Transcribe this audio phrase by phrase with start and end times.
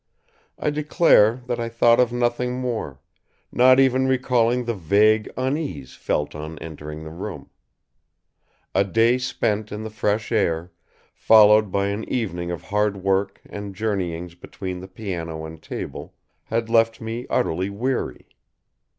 [0.57, 2.99] I declare that I thought of nothing more;
[3.51, 7.51] not even recalling the vague unease felt on entering the room.
[8.73, 10.71] A day spent in the fresh air,
[11.13, 16.15] followed by an evening of hard work and journeyings between the piano and table,
[16.45, 18.25] had left me utterly weary.